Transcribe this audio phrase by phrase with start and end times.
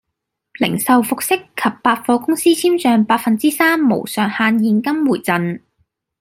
[0.57, 5.61] 零售服飾及百貨公司簽賬百分之三無上限現金回贈